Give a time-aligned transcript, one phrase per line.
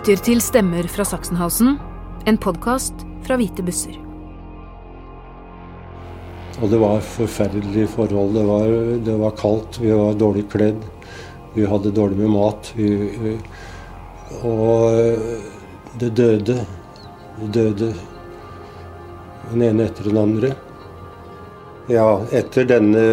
[0.00, 1.74] Lytter til Stemmer fra Sachsenhausen,
[2.24, 3.98] en podkast fra Hvite busser.
[6.56, 8.32] Og det var forferdelige forhold.
[8.32, 8.72] Det var,
[9.04, 10.86] det var kaldt, vi var dårlig kledd.
[11.52, 12.70] Vi hadde dårlig med mat.
[12.78, 13.34] Vi,
[14.40, 14.96] og
[16.00, 16.56] det døde.
[17.42, 17.90] Det døde
[19.50, 20.54] den ene etter den andre.
[21.92, 22.08] Ja,
[22.40, 23.04] etter denne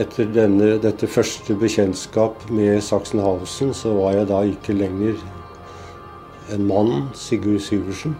[0.00, 5.20] etter denne, dette første bekjentskap med Sachsenhausen, så var jeg da ikke lenger
[6.50, 8.16] en mann, Sigurd Syversen.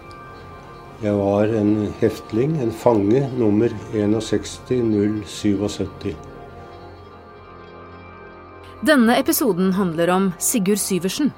[1.02, 6.14] Jeg var en heftling, en fange, nummer 61077.
[8.86, 11.34] Denne episoden handler om Sigurd Syversen.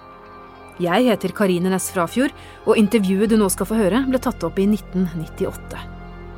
[0.81, 2.33] Jeg heter Karine Næss Frafjord,
[2.67, 5.79] og intervjuet du nå skal få høre, ble tatt opp i 1998.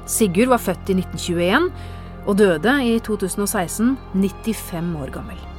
[0.06, 1.70] Sigurd var født i 1921
[2.26, 5.55] og døde i 2016, 95 år gammel.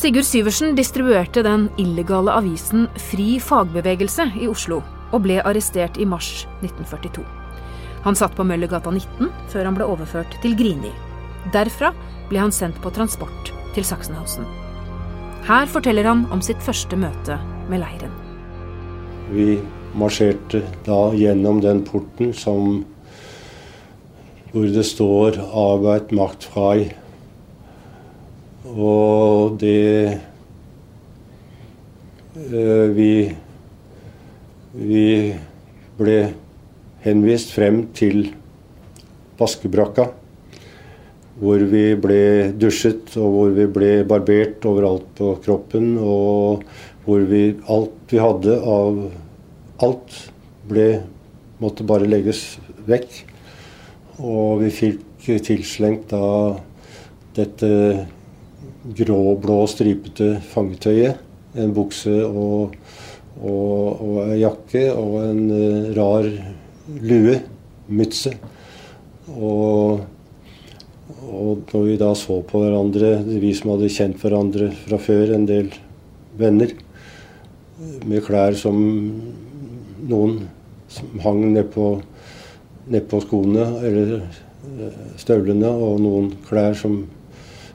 [0.00, 4.78] Sigurd Syversen distribuerte den illegale avisen Fri fagbevegelse i Oslo,
[5.12, 7.20] og ble arrestert i mars 1942.
[8.06, 10.88] Han satt på Møllergata 19 før han ble overført til Grini.
[11.52, 11.90] Derfra
[12.30, 14.48] ble han sendt på transport til Sachsenhausen.
[15.44, 17.36] Her forteller han om sitt første møte
[17.68, 18.16] med leiren.
[19.36, 19.58] Vi
[20.00, 22.86] marsjerte da gjennom den porten som
[24.54, 26.88] hvor det står 'Arbeit makt, frei'.
[28.68, 30.20] Og det
[32.52, 33.12] øh, vi,
[34.76, 35.04] vi
[35.96, 36.16] ble
[37.00, 38.34] henvist frem til
[39.40, 40.10] vaskebrakka,
[41.40, 42.20] hvor vi ble
[42.60, 46.60] dusjet, og hvor vi ble barbert overalt på kroppen, og
[47.06, 49.02] hvor vi alt vi hadde av
[49.80, 50.22] alt,
[50.68, 50.88] ble
[51.64, 53.22] måtte bare legges vekk.
[54.20, 56.58] Og vi fikk tilslengt da
[57.32, 57.70] dette
[58.84, 61.20] grå-blå stripete fangetøyet.
[61.58, 62.76] En bukse og,
[63.40, 66.28] og, og en jakke og en uh, rar
[67.02, 67.40] lue.
[67.90, 68.32] Mytse.
[69.34, 70.04] Og,
[71.26, 75.48] og når vi da så på hverandre, vi som hadde kjent hverandre fra før, en
[75.48, 75.72] del
[76.38, 76.76] venner,
[78.06, 78.78] med klær som
[80.10, 80.38] noen
[80.90, 81.90] som hang nedpå
[82.90, 87.02] nedpå skoene eller eh, støvlene, og noen klær som,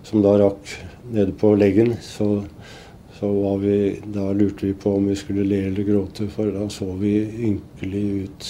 [0.05, 0.75] som da rakk
[1.11, 1.95] nede på leggen.
[2.01, 2.43] Så,
[3.19, 6.91] så vi, da lurte vi på om vi skulle le eller gråte, for da så
[6.99, 7.17] vi
[7.49, 8.49] ynkelig ut.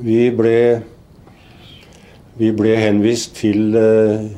[0.00, 0.58] Vi ble,
[2.40, 4.28] vi ble henvist til, eh,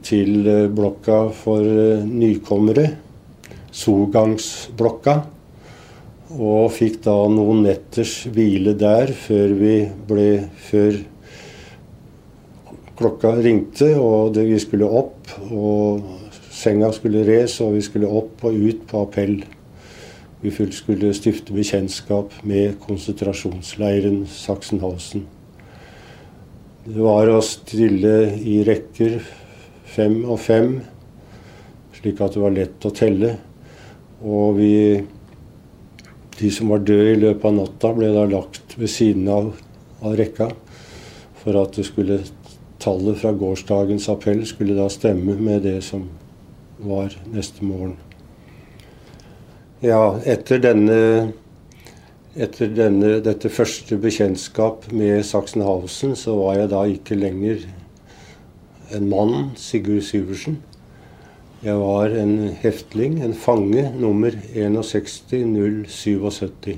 [0.00, 1.60] til eh, blokka for
[2.08, 2.86] nykommere.
[3.76, 5.18] Solgangsblokka.
[6.36, 9.76] Og fikk da noen netters hvile der før vi
[10.08, 10.30] ble
[10.66, 10.96] Før
[12.96, 15.30] klokka ringte og det, vi skulle opp.
[15.50, 16.04] Og
[16.56, 19.38] senga skulle res, og vi skulle opp og ut på appell.
[20.42, 25.26] Vi skulle stifte bekjentskap med konsentrasjonsleiren Sachsenhausen.
[26.86, 29.18] Det var å stille i rekker
[29.90, 30.76] fem og fem,
[31.96, 33.32] slik at det var lett å telle.
[34.22, 34.76] Og vi
[36.36, 39.54] de som var døde i løpet av natta, ble da lagt ved siden av,
[40.04, 40.50] av rekka
[41.40, 42.18] for at det skulle,
[42.86, 46.06] tallet fra gårsdagens appell skulle da stemme med det som
[46.78, 47.96] var neste morgen.
[49.82, 51.00] Ja, etter denne
[52.36, 57.64] etter denne, dette første bekjentskap med Sachsenhausen, så var jeg da ikke lenger
[58.92, 60.58] en mann, Sigurd Syversen.
[61.64, 66.76] Jeg var en heftling, en fange, nummer 61077.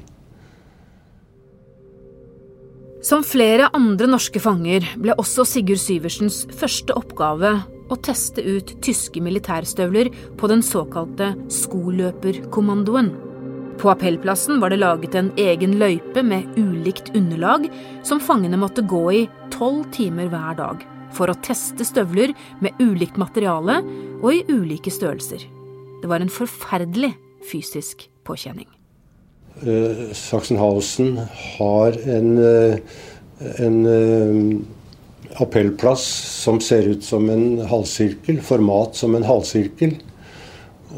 [3.09, 7.55] Som flere andre norske fanger ble også Sigurd Syversens første oppgave
[7.89, 13.09] å teste ut tyske militærstøvler på den såkalte skoløperkommandoen.
[13.81, 17.71] På appellplassen var det laget en egen løype med ulikt underlag
[18.05, 20.85] som fangene måtte gå i tolv timer hver dag
[21.17, 23.81] for å teste støvler med ulikt materiale
[24.19, 25.47] og i ulike størrelser.
[26.03, 27.15] Det var en forferdelig
[27.49, 28.69] fysisk påkjenning.
[29.59, 31.17] Uh, Sachsenhausen
[31.59, 32.77] har en, uh,
[33.59, 36.05] en uh, appellplass
[36.45, 39.97] som ser ut som en halvsirkel, format som en halvsirkel.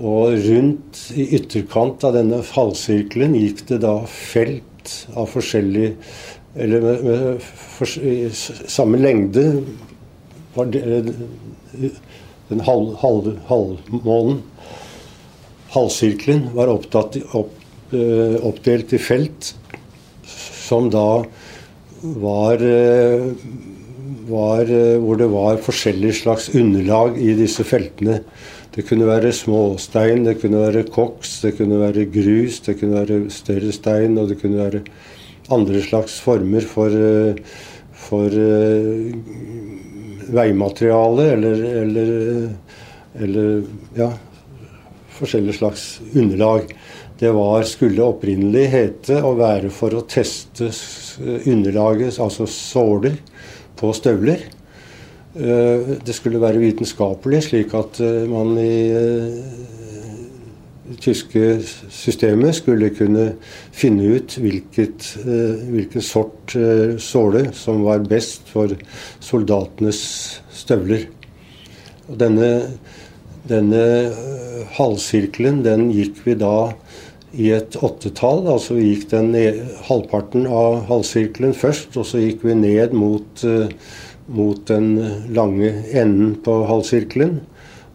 [0.01, 4.67] Og rundt i ytterkant av denne halvsirkelen gikk det da felt
[5.19, 5.95] av forskjellig
[6.55, 7.87] Eller med, med for,
[8.67, 9.45] samme lengde
[10.57, 11.13] var det,
[12.49, 14.41] den halv, halv, halvmånen,
[15.71, 19.55] halvsirkelen, var opptatt, opp, eh, oppdelt i felt
[20.71, 21.25] som da
[22.01, 23.33] var, eh,
[24.29, 28.21] var, eh, Hvor det var forskjellige slags underlag i disse feltene.
[28.73, 33.31] Det kunne være småstein, det kunne være koks, det kunne være grus, det kunne være
[33.31, 34.85] større stein, og det kunne være
[35.51, 36.91] andre slags former for,
[37.93, 38.31] for
[40.31, 42.49] veimateriale eller, eller,
[43.19, 43.63] eller
[43.97, 44.13] ja,
[45.19, 46.71] forskjellige slags underlag.
[47.21, 50.71] Det var, skulle opprinnelig hete å være for å teste
[51.51, 53.19] underlaget, altså såler,
[53.77, 54.47] på støvler.
[55.35, 59.37] Eh, det skulle være vitenskapelig, slik at eh, man i eh,
[61.01, 61.61] tyske
[61.93, 63.27] systemet skulle kunne
[63.71, 65.07] finne ut hvilket,
[65.71, 66.57] hvilken sort
[66.99, 68.75] såle som var best for
[69.23, 70.01] soldatenes
[70.51, 71.05] støvler.
[72.11, 72.51] Denne,
[73.47, 73.85] denne
[74.75, 76.73] halvsirkelen den gikk vi da
[77.33, 78.47] i et åttetall.
[78.51, 83.45] Altså vi gikk den ned, halvparten av halvsirkelen først, og så gikk vi ned mot,
[83.45, 83.71] uh,
[84.31, 84.93] mot den
[85.37, 87.41] lange enden på halvsirkelen.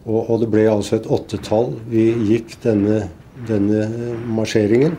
[0.06, 1.72] Og, og, det ble altså et åttetall.
[1.90, 3.06] Vi gikk denne,
[3.48, 3.88] denne
[4.30, 4.94] marsjeringen.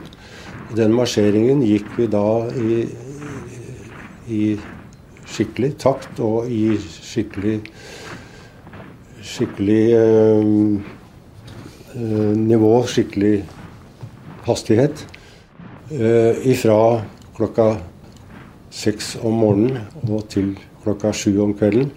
[0.75, 2.27] Den marsjeringen gikk vi da
[2.59, 2.81] i,
[4.27, 4.41] i
[5.27, 7.61] skikkelig takt og i skikkelig
[9.27, 10.79] skikkelig øh,
[11.95, 13.43] øh, nivå, skikkelig
[14.47, 15.03] hastighet
[15.91, 17.03] eh, ifra
[17.37, 17.75] klokka
[18.73, 21.91] seks om morgenen og til klokka sju om kvelden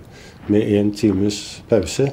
[0.51, 2.11] med én times pause.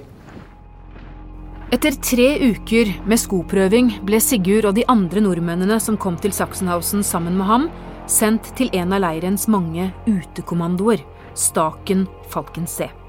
[1.74, 7.04] Etter tre uker med skoprøving ble Sigurd og de andre nordmennene som kom til Sachsenhausen
[7.04, 7.68] sammen med ham,
[8.08, 11.04] sendt til en av leirens mange utekommandoer,
[11.36, 13.07] Staken Falkensee.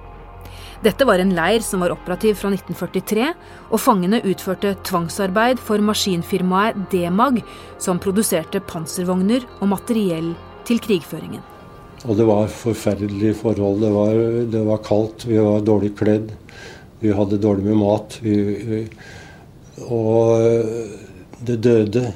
[0.78, 3.32] Dette var en leir som var operativ fra 1943,
[3.72, 7.40] og fangene utførte tvangsarbeid for maskinfirmaet D-Mag,
[7.82, 10.34] som produserte panservogner og materiell
[10.68, 11.42] til krigføringen.
[12.06, 13.82] Og det var forferdelige forhold.
[13.82, 14.22] Det var,
[14.54, 16.30] det var kaldt, vi var dårlig kledd,
[17.02, 18.18] vi hadde dårlig med mat.
[18.22, 18.84] Vi,
[19.90, 20.38] og
[21.42, 22.06] det døde.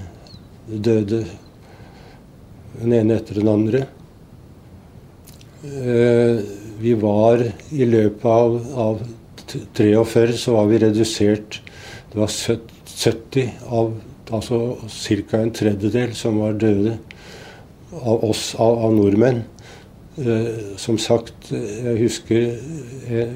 [0.70, 1.25] Det døde
[2.79, 3.82] den ene etter den andre.
[5.62, 6.38] Eh,
[6.81, 9.03] vi var i løpet av, av
[9.53, 11.61] 43 så var vi redusert
[12.13, 13.93] Det var 70 av
[14.33, 15.41] Altså ca.
[15.43, 16.95] en tredjedel som var døde
[17.93, 19.43] av oss, av, av nordmenn.
[20.17, 22.55] Eh, som sagt, jeg husker
[23.09, 23.35] eh,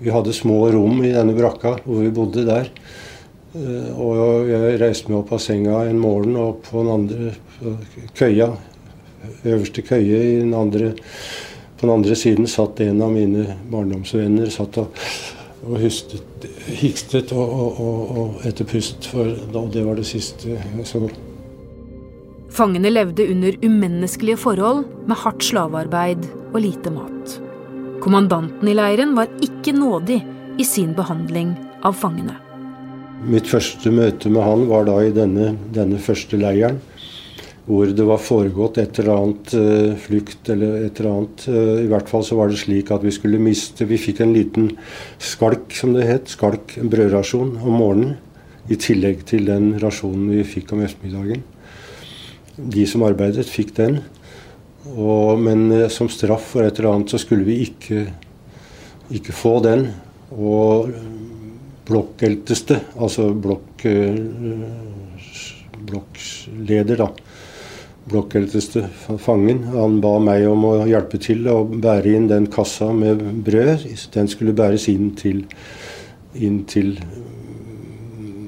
[0.00, 2.72] Vi hadde små rom i denne brakka hvor vi bodde der.
[3.54, 8.50] Eh, og jeg reiste meg opp av senga en morgen, og på den andre køya,
[9.46, 10.96] øverste køye i den andre
[11.76, 15.00] på den andre siden satt en av mine barndomsvenner satt og,
[15.66, 16.46] og hustet,
[16.80, 17.80] hikstet og, og,
[18.16, 21.02] og, etter pust, for det var det siste jeg så.
[22.56, 26.24] Fangene levde under umenneskelige forhold med hardt slavearbeid
[26.54, 27.36] og lite mat.
[28.00, 30.22] Kommandanten i leiren var ikke nådig
[30.56, 31.52] i sin behandling
[31.84, 32.38] av fangene.
[33.26, 36.78] Mitt første møte med han var da i denne, denne første leiren
[37.66, 41.46] hvor det var foregått et eller annet uh, flukt eller et eller annet.
[41.50, 44.34] Uh, I hvert fall så var det slik at vi skulle miste Vi fikk en
[44.36, 44.70] liten
[45.18, 46.30] skalk, som det het.
[46.30, 48.14] Skalk, en brødrasjon om morgenen.
[48.70, 51.42] I tillegg til den rasjonen vi fikk om ettermiddagen.
[52.56, 54.00] De som arbeidet, fikk den.
[54.94, 58.06] Og, men uh, som straff for et eller annet så skulle vi ikke,
[59.18, 59.88] ikke få den.
[60.30, 60.94] Og
[61.86, 63.86] blokkelteste, altså blokk,
[65.86, 67.10] blokkleder, da
[68.10, 68.86] blokkeldste
[69.18, 69.64] fangen.
[69.74, 73.86] Han ba meg om å hjelpe til å bære inn den kassa med brød.
[74.14, 75.42] Den skulle bæres inn til,
[76.34, 76.94] inn til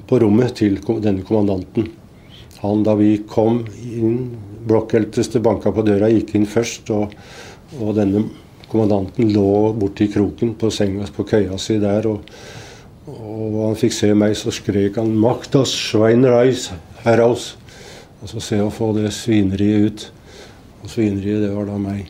[0.09, 1.89] på rommet til denne kommandanten.
[2.63, 4.31] Han, da vi kom inn,
[4.67, 6.89] blokkelteste banka på døra, gikk inn først.
[6.95, 7.13] Og,
[7.79, 8.25] og denne
[8.69, 12.09] kommandanten lå borti kroken på senga på køya si der.
[12.09, 12.25] Og,
[13.09, 16.69] og han fikk se meg, så skrek han 'Maktas Schweinereis
[17.05, 17.55] heraus'.
[18.19, 20.07] Og så se å få det svineriet ut.
[20.83, 22.09] Og svineriet, det var da meg.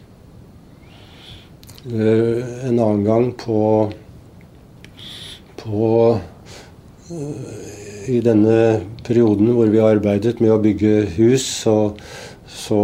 [1.89, 3.59] Eh, en annen gang på
[5.59, 5.85] på
[7.11, 8.57] uh, I denne
[9.05, 11.75] perioden hvor vi arbeidet med å bygge hus, så,
[12.49, 12.81] så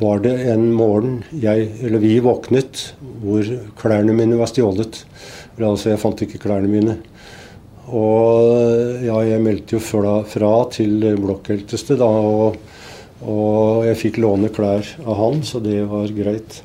[0.00, 2.88] var det en morgen jeg, eller vi våknet
[3.22, 3.48] hvor
[3.78, 5.04] klærne mine var stjålet.
[5.60, 6.96] Altså, jeg fant ikke klærne mine.
[7.92, 12.08] Og ja, jeg meldte jo fra, fra til blokkelteste, da.
[12.08, 12.56] Og,
[13.24, 16.62] og, jeg fikk låne klær av han, så det var greit.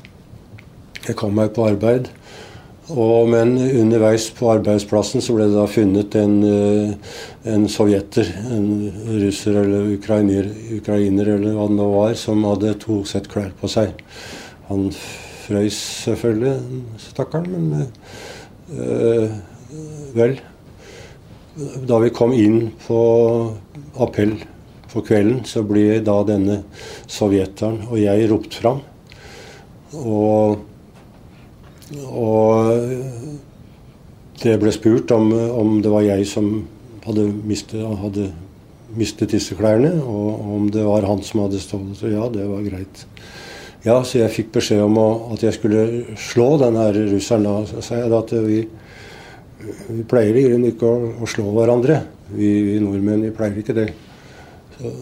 [1.06, 2.08] Jeg kom meg på arbeid.
[2.90, 7.12] Og, men underveis på arbeidsplassen så ble det da funnet en, eh,
[7.52, 8.66] en sovjeter, en
[9.06, 13.70] russer eller ukrainer, ukrainer eller hva det nå var, som hadde to sett klær på
[13.70, 13.92] seg.
[14.72, 14.88] Han
[15.44, 16.56] frøys selvfølgelig,
[17.04, 17.86] stakkaren, men
[18.74, 19.38] øh,
[20.10, 20.40] Vel,
[21.86, 23.00] da vi kom inn på
[24.00, 24.36] appell
[24.90, 26.62] for kvelden, så ble da denne
[27.10, 28.80] sovjeteren og jeg ropt fram.
[30.00, 30.60] Og,
[32.06, 32.70] og
[34.40, 36.52] det ble spurt om, om, det var jeg som
[37.04, 38.30] hadde mistet, hadde
[38.96, 42.00] mistet disse klærne, og om det var han som hadde stålet.
[42.02, 43.04] Og ja, det var greit.
[43.84, 45.84] Ja, så jeg fikk beskjed om at jeg skulle
[46.20, 47.46] slå den her russeren.
[47.46, 48.64] Da sa jeg da at vi,
[49.88, 52.00] vi pleier i grunnen ikke å, å, slå hverandre.
[52.32, 53.88] Vi, vi, nordmenn vi pleier ikke det.
[54.76, 54.92] Så,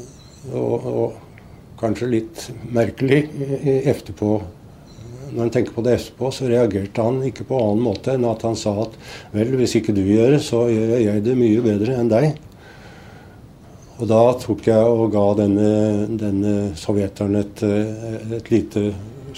[0.53, 1.25] og, og,
[1.79, 3.21] kanskje litt merkelig
[3.87, 4.33] etterpå.
[5.29, 8.43] Når en tenker på det etterpå, så reagerte han ikke på annen måte enn at
[8.43, 8.97] han sa at
[9.31, 12.33] vel, hvis ikke du gjør det, så gjør jeg det mye bedre enn deg.
[13.99, 15.71] Og da tok jeg og ga denne,
[16.19, 18.85] denne sovjeteren et, et, lite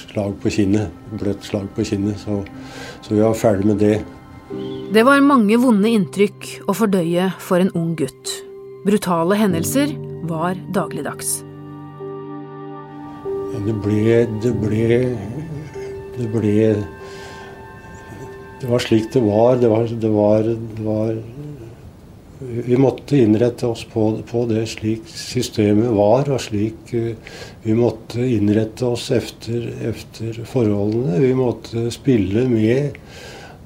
[0.01, 0.97] slag på kinnet.
[1.17, 2.21] Bløtt slag på kinnet.
[2.21, 2.43] Så,
[3.01, 3.95] så vi var ferdig med det.
[4.91, 8.33] Det var mange vonde inntrykk å fordøye for en ung gutt.
[8.83, 9.93] Brutale hendelser
[10.27, 11.41] var dagligdags.
[13.61, 14.99] Det ble Det ble
[16.17, 16.57] Det ble
[18.61, 19.61] Det var slik det var.
[19.61, 21.15] Det var, det var, det var
[22.41, 28.25] vi måtte innrette oss på, på, det slik systemet var, og slik uh, vi måtte
[28.25, 31.19] innrette oss efter, efter, forholdene.
[31.21, 32.97] Vi måtte spille med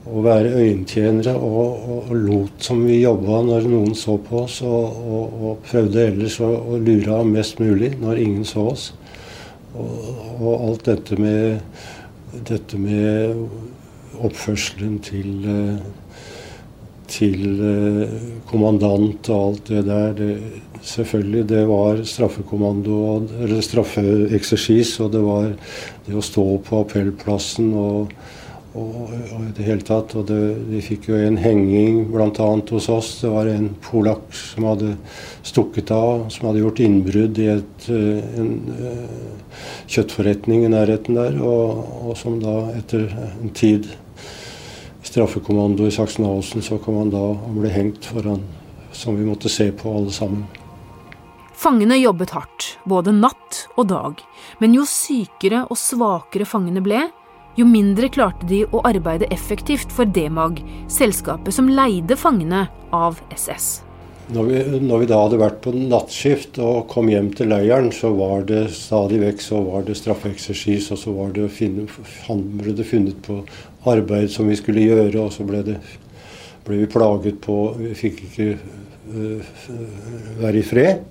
[0.05, 4.61] og være øyentjenere og, og, og lot som vi jobba når noen så på oss,
[4.67, 8.91] og, og prøvde ellers å, å lure av mest mulig når ingen så oss.
[9.75, 11.63] Og, alt dette med,
[12.47, 15.79] dette med oppførselen til uh,
[17.11, 18.15] til eh,
[18.49, 20.15] kommandant og alt det der.
[20.19, 22.97] Det, selvfølgelig, det var straffekommando
[23.41, 25.53] eller straffeeksersis, og det var
[26.07, 28.13] det å stå på appellplassen og,
[28.75, 30.15] og, og det hele tatt.
[30.19, 30.41] Og det,
[30.71, 32.49] de fikk jo en henging bl.a.
[32.71, 33.11] hos oss.
[33.23, 34.95] Det var en polakk som hadde
[35.47, 41.39] stukket av, som hadde gjort innbrudd i et, eh, en uh, kjøttforretning i nærheten der,
[41.43, 43.89] og, og som da etter en tid
[45.05, 48.43] straffekommando i Sachsenhausen, så kom han da og ble hengt foran,
[48.93, 50.47] som vi måtte se på alle sammen.
[51.55, 54.19] Fangene jobbet hardt, både natt og dag.
[54.59, 57.05] Men jo sykere og svakere fangene ble,
[57.59, 63.85] jo mindre klarte de å arbeide effektivt for Demag, selskapet som leide fangene av SS.
[64.33, 68.09] Når vi, når vi, da hadde vært på nattskift og kom hjem til leiren, så
[68.17, 71.85] var det stadig vekk så var det straffeeksersis, og så var det finne,
[72.63, 73.43] ble det funnet på
[73.93, 75.77] arbeid som vi skulle gjøre, og så ble, det,
[76.65, 78.49] ble vi plaget på Vi fikk ikke
[79.13, 79.53] uh,
[80.41, 81.05] være i fred.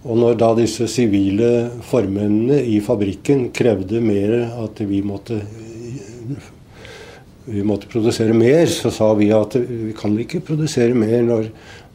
[0.00, 4.32] Og når da disse sivile formennene i fabrikken krevde mer
[4.64, 5.42] at vi måtte
[7.50, 11.50] vi måtte produsere mer, så sa vi at vi kan ikke produsere mer når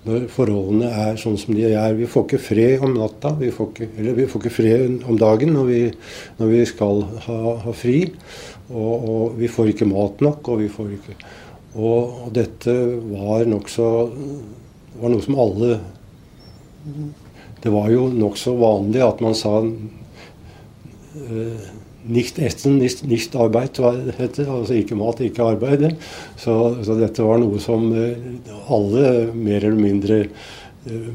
[0.06, 1.96] når forholdene er sånn som de er.
[1.98, 5.18] Vi får ikke fred om natta, vi får ikke, eller vi får ikke fred om
[5.18, 5.80] dagen når vi,
[6.38, 8.04] når vi skal ha, ha fri.
[8.70, 11.18] Og, og, vi får ikke mat nok, og vi får ikke
[11.76, 12.72] Og, og dette
[13.12, 13.88] var nokså
[15.02, 15.74] var noe som alle
[17.65, 19.72] Det var jo nokså vanlig at man sa uh,
[22.05, 23.79] Nicht essen, nicht, nicht arbeid,
[24.19, 24.45] heter.
[24.53, 25.88] Altså ikke mat, ikke arbeid.
[26.38, 26.53] Så,
[26.86, 28.13] så, dette var noe som eh,
[28.69, 31.10] alle mer eller mindre uh,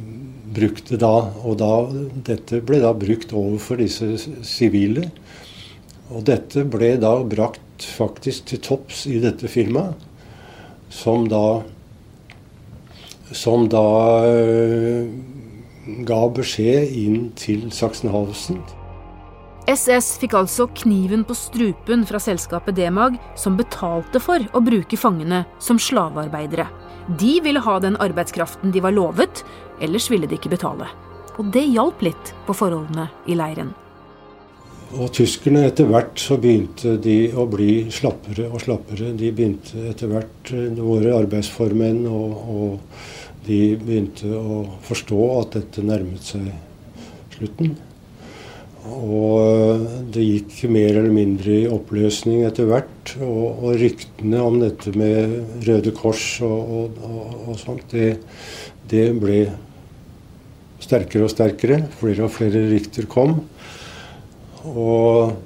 [0.50, 1.30] brukte da.
[1.46, 1.86] Og da,
[2.26, 5.06] dette ble da brukt overfor disse sivile.
[6.10, 9.94] Og dette ble da brakt faktisk til topps i dette firmaet,
[10.90, 11.62] som da
[13.30, 13.86] som da
[14.26, 15.06] uh,
[16.06, 18.60] ga beskjed inn til Sachsenhausen.
[19.70, 25.44] SS fikk altså kniven på strupen fra selskapet Demag, som betalte for å bruke fangene
[25.62, 26.66] som slavearbeidere.
[27.20, 29.44] De ville ha den arbeidskraften de var lovet,
[29.80, 30.88] ellers ville de ikke betale.
[31.38, 33.72] Og det hjalp litt på forholdene i leiren.
[34.90, 39.12] Og tyskerne etter hvert så begynte de å bli slappere og slappere.
[39.14, 45.84] De begynte etter hvert, eh, våre arbeidsformenn, og, og de begynte å forstå at dette
[45.86, 46.50] nærmet seg
[47.36, 47.78] slutten.
[48.90, 49.82] Og
[50.14, 53.14] det gikk mer eller mindre i oppløsning etter hvert.
[53.20, 58.14] Og, og ryktene om dette med Røde Kors og, og, og sånt, det,
[58.90, 59.42] det, ble
[60.80, 61.82] sterkere og sterkere.
[62.00, 63.42] Flere og flere rykter kom.
[64.64, 65.36] Og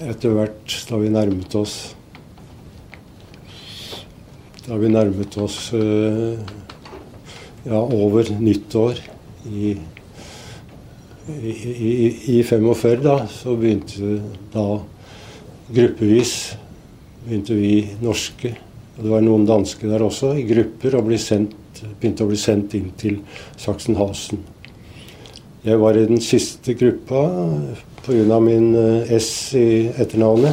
[0.00, 1.74] etter hvert, da vi nærmet oss
[4.64, 6.38] Da vi nærmet oss eh,
[7.64, 9.00] ja, over nyttår
[9.50, 9.76] i
[11.30, 14.16] i, i, i 45 da, så begynte
[14.50, 14.64] da
[15.70, 16.32] gruppevis
[17.24, 18.54] begynte vi norske
[18.96, 21.54] Og det var noen danske der også, i grupper, og sendt,
[22.00, 23.14] begynte å bli sendt inn til
[23.56, 24.42] Sachsenhausen.
[25.64, 27.22] Jeg var i den siste gruppa
[28.04, 28.40] pga.
[28.44, 30.52] min eh, S i etternavnet.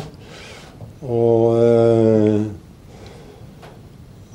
[1.01, 2.45] Og, eh,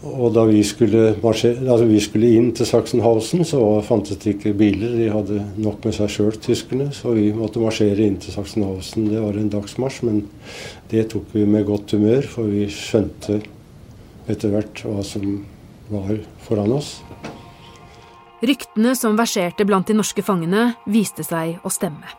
[0.03, 4.97] og da vi skulle, altså vi skulle, inn til Sachsenhausen, så fantes det ikke biler.
[4.99, 6.89] De hadde nok med seg sjøl, tyskerne.
[6.95, 9.07] Så vi måtte marsjere inn til Sachsenhausen.
[9.13, 10.25] Det var en dagsmarsj, men
[10.91, 13.39] det tok vi med godt humør, for vi skjønte
[14.31, 15.45] etter hvert hva som
[15.93, 16.19] var
[16.49, 16.97] foran oss.
[18.43, 22.19] Ryktene som verserte blant de norske fangene, viste seg å stemme.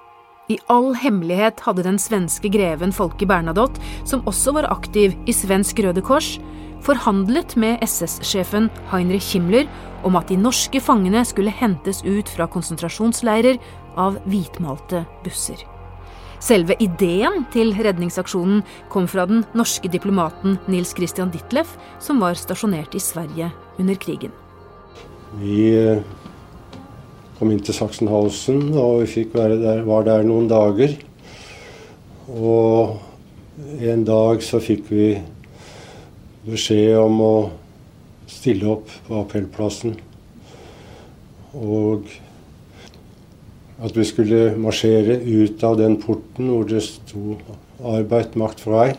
[0.52, 5.80] I all hemmelighet hadde den svenske greven Folke Bernadotte, som også var aktiv i Svensk
[5.84, 6.38] Røde Kors,
[6.84, 9.70] forhandlet med SS-sjefen Heinrich Himmler
[10.04, 13.60] om at de norske fangene skulle hentes ut fra konsentrasjonsleirer
[14.00, 15.62] av hvitmalte busser.
[16.44, 22.98] Selve ideen til redningsaksjonen kom fra den norske diplomaten Nils Christian Ditleff, som var stasjonert
[22.98, 23.48] i Sverige
[23.80, 24.34] under krigen.
[25.40, 26.04] Vi eh,
[27.40, 30.98] kom inn til Sachsenhausen, og vi der, var der noen dager.
[32.28, 33.00] Og
[33.80, 35.08] en dag så fikk vi
[36.44, 37.36] beskjed om å
[38.28, 39.96] stille opp på appellplassen.
[41.54, 42.10] Og
[43.84, 47.38] at vi skulle marsjere ut av den porten hvor det sto
[47.84, 48.98] 'Arbeid macht frei'.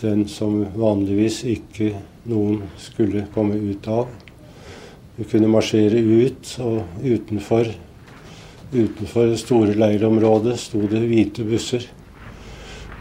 [0.00, 1.92] Den som vanligvis ikke
[2.26, 4.08] noen skulle komme ut av.
[5.16, 7.68] Vi kunne marsjere ut, og utenfor,
[8.72, 11.84] utenfor det store leirområdet sto det hvite busser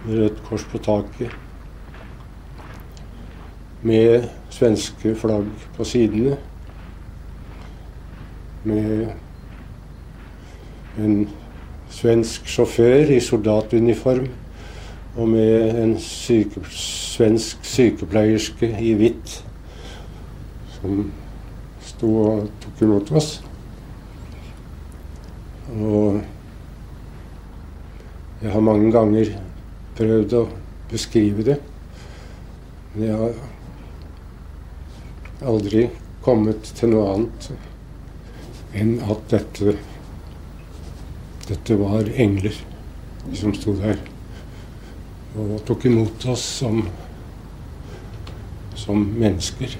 [0.05, 1.50] med rødt kors på taket.
[3.81, 6.37] Med svenske flagg på sidene.
[8.63, 9.07] Med
[11.01, 11.29] en
[11.89, 14.27] svensk sjåfør i soldatuniform.
[15.15, 19.33] Og med en syke, svensk sykepleierske i hvitt
[20.77, 21.01] som
[21.83, 23.33] sto og tok imot oss.
[25.71, 26.21] Og
[28.41, 29.35] jeg har mange ganger
[29.97, 30.45] prøvd å
[30.89, 31.57] beskrive det.
[32.93, 33.35] Men jeg har
[35.45, 35.87] aldri
[36.21, 37.51] kommet til noe annet
[38.77, 39.75] enn at dette
[41.51, 42.55] dette var engler
[43.35, 43.99] som sto der
[45.39, 46.81] og tok imot oss som,
[48.75, 49.77] som mennesker.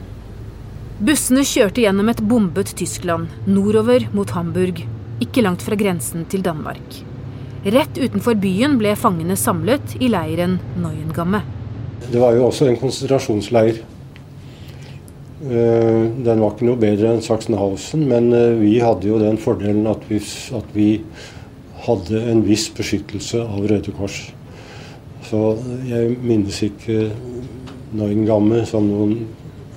[1.02, 4.84] Bussene kjørte gjennom et bombet Tyskland, nordover mot Hamburg,
[5.24, 7.02] ikke langt fra grensen til Danmark.
[7.66, 11.44] Rett utenfor byen ble fangene samlet i leiren Neuengamme.
[12.08, 13.84] Det var jo også en konsentrasjonsleir.
[15.42, 19.88] Eh, den var ikke noe bedre enn Sachsenhausen, men eh, vi hadde jo den fordelen
[19.90, 20.20] at vi,
[20.54, 20.90] at vi
[21.88, 24.20] hadde en viss beskyttelse av Røde Kors.
[25.26, 25.56] Så
[25.90, 27.08] jeg minnes ikke
[27.98, 29.16] Neuengamme som noen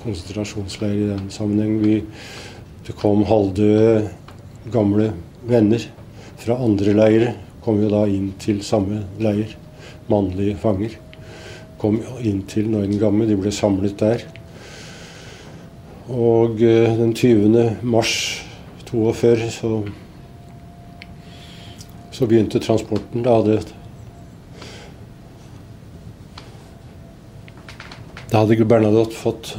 [0.03, 1.81] konsentrasjonsleir i den sammenheng.
[1.81, 1.97] Vi,
[2.85, 4.05] det kom halvdøde
[4.75, 5.09] gamle
[5.49, 5.89] venner
[6.45, 7.35] fra andre leirer.
[7.65, 9.57] Kom jo da inn til samme leir.
[10.13, 11.01] Mannlige fanger.
[11.81, 13.25] Kom inn til Neuengamme.
[13.27, 14.29] De ble samlet der.
[16.09, 17.79] Og eh, den 20.
[17.83, 18.43] mars
[18.91, 19.71] 42 så,
[22.13, 23.25] så begynte transporten.
[23.25, 23.63] Da hadde
[28.35, 29.53] Da hadde Bernadotte fått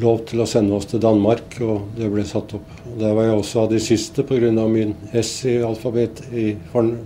[0.00, 2.70] lov til å sende oss til Danmark, og det ble satt opp.
[2.88, 4.50] Og Der var jeg også av de siste pga.
[4.68, 6.56] min S i alfabet i,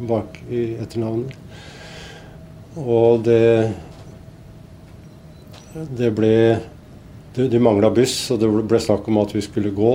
[0.07, 1.35] bak i etternavnet.
[2.77, 3.75] Og det
[5.99, 6.61] Det ble
[7.37, 9.95] De, de mangla buss, og det ble snakk om at vi skulle gå.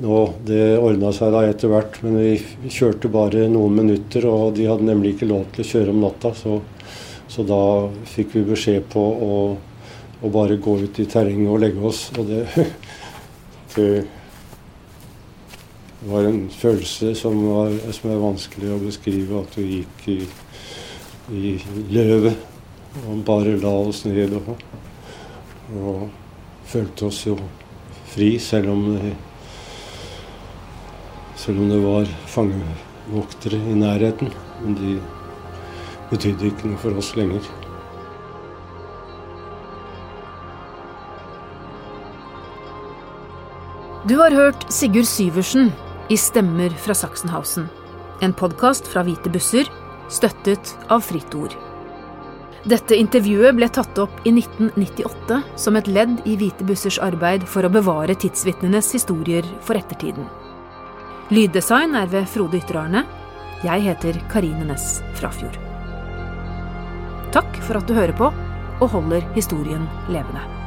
[0.00, 0.16] Nå,
[0.46, 4.86] det ordna seg da etter hvert, men vi kjørte bare noen minutter, og de hadde
[4.86, 6.58] nemlig ikke lov til å kjøre om natta, så,
[7.32, 7.62] så da
[8.12, 9.32] fikk vi beskjed på å
[10.22, 12.06] å, bare gå ut i terrenget og legge oss.
[12.16, 12.44] Og det,
[13.76, 13.90] det
[16.06, 19.42] var en følelse som, var, som, er vanskelig å beskrive.
[19.42, 20.18] At vi gikk i,
[21.36, 21.56] i
[21.92, 22.52] løvet
[23.04, 24.36] og bare la oss ned.
[24.40, 24.54] Og,
[25.74, 26.06] og
[26.66, 27.36] følte oss jo
[28.12, 29.12] fri, selv om det,
[31.36, 34.32] selv om det var fangevoktere i nærheten.
[34.62, 34.96] Men de
[36.10, 37.44] betydde ikke noe for oss lenger.
[44.06, 45.72] Du har hørt Sigurd Syversen
[46.14, 47.66] i Stemmer fra Sachsenhausen.
[48.22, 49.66] En podkast fra Hvite busser,
[50.08, 51.65] støttet av Fritt Ord.
[52.66, 57.62] Dette intervjuet ble tatt opp i 1998 som et ledd i Hvite bussers arbeid for
[57.62, 60.26] å bevare tidsvitnenes historier for ettertiden.
[61.30, 63.04] Lyddesign er ved Frode Ytterarne.
[63.62, 65.60] Jeg heter Karine Næss Frafjord.
[67.34, 68.34] Takk for at du hører på,
[68.82, 70.65] og holder historien levende.